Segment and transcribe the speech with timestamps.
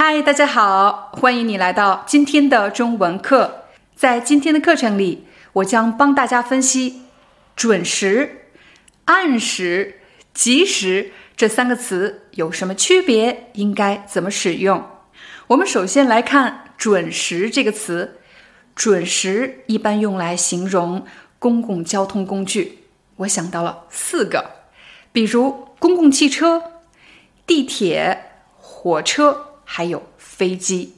[0.00, 3.64] 嗨，大家好，欢迎你来到今天的中文课。
[3.96, 7.02] 在今天的课程里，我将帮大家分析
[7.56, 8.44] “准时
[9.06, 10.02] ”“按时
[10.32, 14.86] ”“及时”这三个词有什么区别，应该怎么使用。
[15.48, 18.20] 我们首先来看“准时”这个词
[18.76, 21.04] ，“准时”一般用来形容
[21.40, 22.84] 公共交通工具。
[23.16, 24.48] 我想到了四个，
[25.10, 26.62] 比如公共汽车、
[27.44, 28.26] 地铁、
[28.56, 29.46] 火车。
[29.70, 30.94] 还有飞机，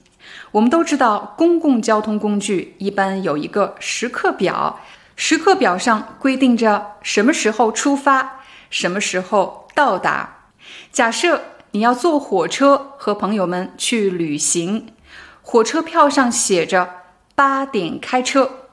[0.53, 4.79] 我们都知道，公共交通工具一般有一个时刻表，
[5.17, 10.47] 时刻表上规定着什么时候出发，什么时候到达。
[10.93, 14.95] 假设你要坐火车和朋友们去旅行，
[15.43, 16.95] 火车票上写着
[17.35, 18.69] 八点开车，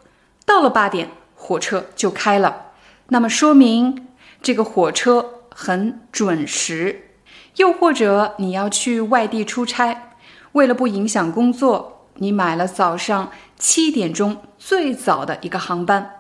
[0.45, 2.67] 到了八点，火车就开了，
[3.07, 4.07] 那么说明
[4.43, 7.16] 这个火车很准时。
[7.57, 10.13] 又或者你要去外地出差，
[10.53, 16.13] 为了不影响工作，你买了早上七点钟最早的一个航班。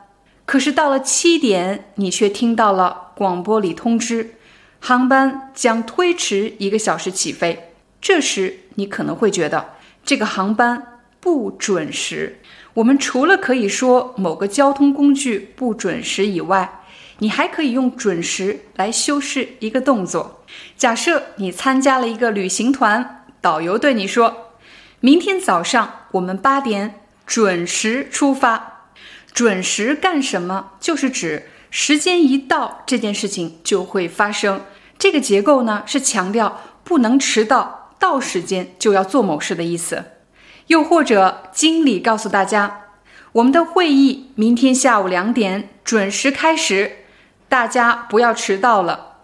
[0.45, 4.35] 可是到了七点，你却听到了广播里通知，
[4.79, 7.73] 航班将推迟一个小时起飞。
[7.99, 9.73] 这时你可能会觉得
[10.05, 12.39] 这个航班不准时。
[12.75, 16.76] 我们除了可以说某个交通工具不准时以外，
[17.19, 20.43] 你还可以用“准时”来修饰一个动作。
[20.77, 24.53] 假设你参加了一个旅行团，导游对你说
[25.01, 28.73] ：“明天早上我们八点准时出发。”
[29.33, 30.71] 准时干什么？
[30.79, 34.61] 就是指时间一到，这件事情就会发生。
[34.97, 40.05] 这个结构呢，是强调不能迟到，到时间就要做某事的意思。
[40.67, 42.85] 又或者，经理告诉大家
[43.33, 47.03] ：“我们的会议明天下午两点准时开始。”
[47.49, 49.17] 大家不要迟到了，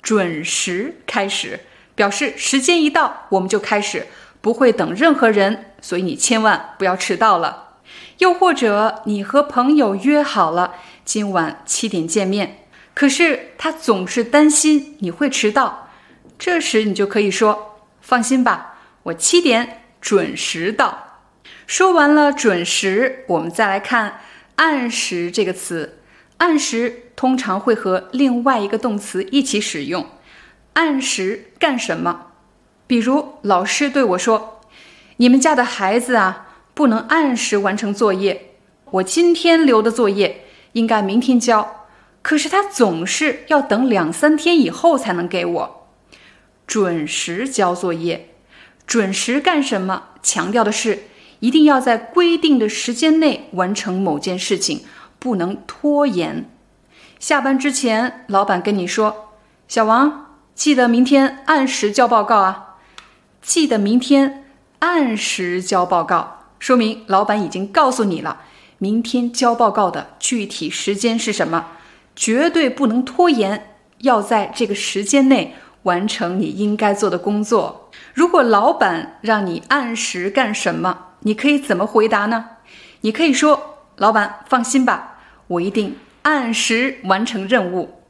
[0.00, 1.60] 准时开始，
[1.94, 4.06] 表示时间一到我们就开始，
[4.40, 7.76] 不会等任何人，所以你千万不要迟到了。
[8.18, 10.74] 又或者你和朋友约好了
[11.04, 15.90] 今晚七点见面，可是他总是担心你会迟到，
[16.38, 21.20] 这时你就可以说：“放心吧，我七点准时到。”
[21.66, 24.20] 说完了准时，我们再来看
[24.56, 25.97] “按时”这个词。
[26.38, 30.06] 按时通常会和另外一个动词一起使用。
[30.74, 32.26] 按时干什么？
[32.86, 34.60] 比如老师对我说
[35.18, 38.54] ：“你们家的孩子啊，不能按时完成作业。
[38.92, 41.86] 我今天留的作业应该明天交，
[42.22, 45.88] 可是他总是要等两三天以后才能给我。”
[46.68, 48.34] 准时交作业，
[48.86, 50.10] 准时干什么？
[50.22, 51.04] 强调的是
[51.40, 54.84] 一定要在规定的时间内完成某件事情。
[55.18, 56.48] 不能拖延。
[57.18, 59.30] 下班之前，老板跟你说
[59.66, 62.76] ：“小王，记得明天按时交报告啊！”
[63.42, 64.44] 记得明天
[64.80, 68.42] 按时交报告，说明老板已经告诉你了
[68.78, 71.66] 明天交报告的具体时间是什么，
[72.14, 77.90] 绝对不能拖延，要在这个时间内完成你应该做的工作。
[78.14, 82.50] 如果老板让你按时干什么，你可以怎么回答呢？
[83.00, 83.77] 你可以说。
[83.98, 88.02] 老板放心吧，我一定按时完成任务。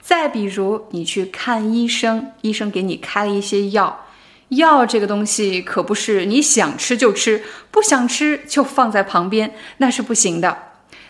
[0.00, 4.06] 再比如，你去看医生，医生给你开了一些药，
[4.48, 10.58] 药这个东西可不是你想吃就吃，不想吃就放在旁边，那是不行的。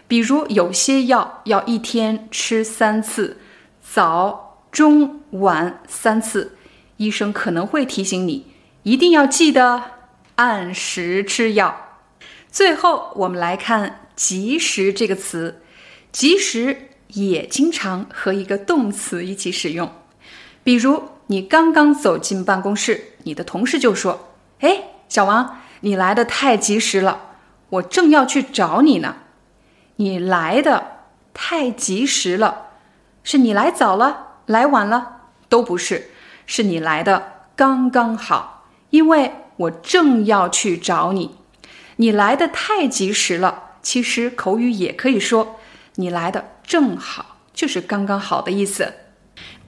[0.07, 3.39] 比如有些药要一天吃三次，
[3.83, 6.57] 早、中、晚三次，
[6.97, 8.53] 医生可能会提醒你，
[8.85, 9.83] 一定要记得
[10.37, 11.99] 按时吃药。
[12.51, 14.01] 最后，我们来看。
[14.17, 15.63] 及时这个词，
[16.13, 19.93] 及时也经常和一个动词一起使用。
[20.63, 27.37] 比如，你刚刚走进办公室，你的同事就说：“哎，小王，你来的太及时了，
[27.69, 29.17] 我正要去找你呢。”
[29.97, 31.03] 你来的
[31.33, 32.69] 太及时了，
[33.23, 36.11] 是你来早了，来晚了都不是，
[36.47, 41.37] 是你来的刚刚好，因为我正要去找你。
[41.97, 43.64] 你来的太及时了。
[43.85, 45.61] 其实口语也可以说
[45.97, 48.93] “你来的正好”，就是刚刚好的意思。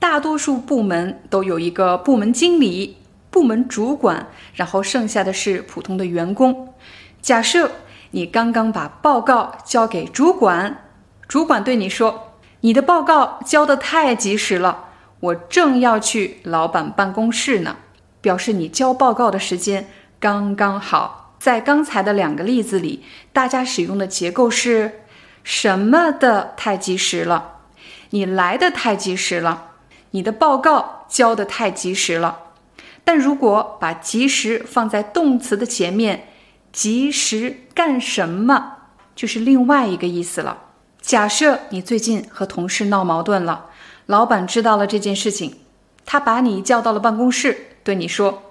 [0.00, 2.96] 大多数部门都有一个部门经理，
[3.30, 6.74] 部门主管，然后剩下的是普通的员工。
[7.20, 7.70] 假设
[8.12, 10.88] 你刚刚把报告交给主管，
[11.28, 14.86] 主管对你说：“你的报告交得太及时了，
[15.20, 17.76] 我正要去老板办公室呢。”
[18.22, 19.88] 表示你交报告的时间
[20.18, 21.25] 刚刚好。
[21.38, 25.02] 在刚才的两个例子里，大家使用的结构是
[25.44, 27.60] 什么的太及时了？
[28.10, 29.70] 你来的太及时了，
[30.12, 32.38] 你的报告交的太及时了。
[33.04, 36.28] 但如果把及时放在动词的前面，
[36.72, 38.72] 及时干什么
[39.14, 40.58] 就是另外一个意思了。
[41.00, 43.66] 假设你最近和同事闹矛盾了，
[44.06, 45.58] 老板知道了这件事情，
[46.04, 48.42] 他把你叫到了办公室，对你说：“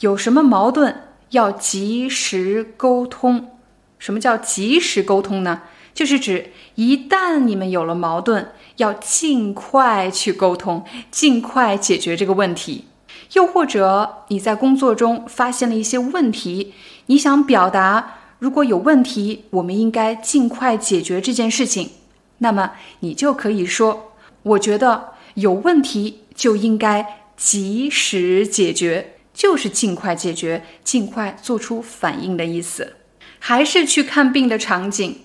[0.00, 1.02] 有什么矛盾？”
[1.34, 3.50] 要及时沟通。
[3.98, 5.62] 什么叫及时沟通呢？
[5.92, 12.86] 就是指一旦你们有了矛盾，要尽快去沟通，尽快解决这个问题。
[13.34, 16.74] 又或者你在工作中发现了一些问题，
[17.06, 21.90] 你想表达，如果有问题，我们应该尽快解决这件事情。
[22.38, 32.94] 那么你就可以说：“我觉得有问题就应该及时解决。”就是尽快解决、尽快做出反应的意思。
[33.40, 35.20] 还是去看病的场景，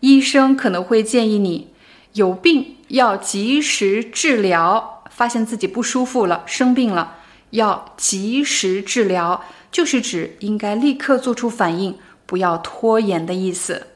[0.00, 1.68] 医生可能会建议你
[2.12, 7.16] 有病要及时治疗，发现自己不舒服了、生病了，
[7.50, 13.86] 要及时治疗，就是指应该立刻做出反应，不要拖延的意思。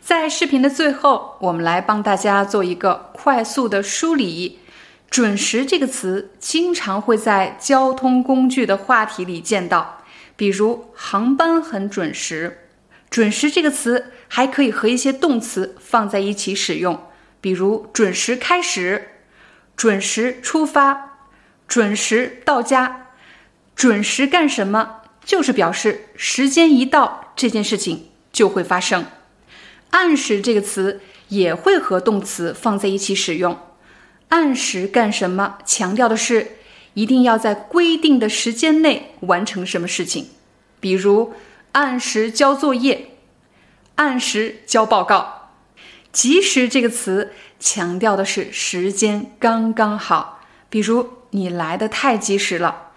[0.00, 4.58] 在视频的最后，我们来帮大家做一个快速的梳理。
[5.10, 10.04] 准时这个词经常会在交通工具的话题里见到，
[10.36, 12.58] 比如航班很准时。
[13.10, 17.06] 准时这个词还可以和一些动词放在一起使用，
[17.40, 19.08] 比如准时开始、
[19.74, 21.18] 准时出发、
[21.66, 23.06] 准时到家。
[23.74, 25.02] 准时干什么？
[25.24, 29.06] 就是表示时间一到，这件事情就会发生。
[29.90, 33.58] 按时这个词也会和动词放在一起使用。
[34.28, 35.58] 按时干什么？
[35.64, 36.58] 强调的是
[36.94, 40.28] 一定要在规定的时间内完成什么事情，
[40.80, 41.32] 比如
[41.72, 43.10] 按时交作业、
[43.96, 45.50] 按时交报告。
[46.10, 52.90] 及时这个词强调的是时间刚刚好，比如你来的太及时了，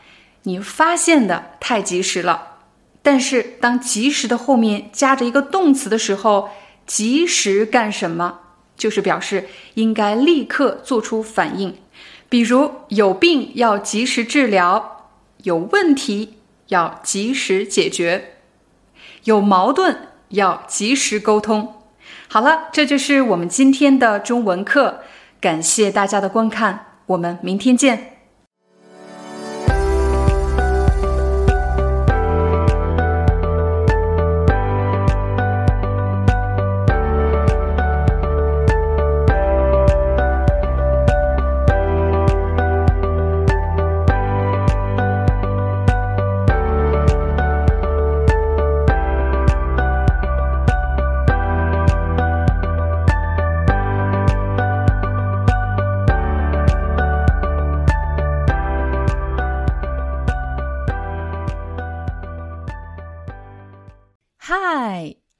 [0.43, 2.57] 你发现的太及时了。
[3.03, 6.49] 但是当及时的后面加着一个动词的时候，
[6.85, 8.40] 及时干什么？
[8.81, 11.77] 就是表示应该立刻做出反应，
[12.29, 15.11] 比如有病要及时治疗，
[15.43, 16.39] 有问题
[16.69, 18.37] 要及时解决，
[19.25, 21.75] 有矛盾要及时沟通。
[22.27, 25.01] 好了，这就是我们今天的中文课，
[25.39, 28.20] 感谢大家的观看，我们明天见。